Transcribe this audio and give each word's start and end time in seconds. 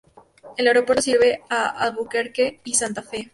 El 0.57 0.65
aeropuerto 0.65 1.03
sirve 1.03 1.43
a 1.47 1.67
Albuquerque 1.69 2.59
y 2.63 2.73
Santa 2.73 3.03
Fe. 3.03 3.29